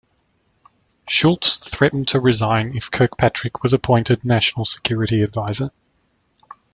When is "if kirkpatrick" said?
2.75-3.61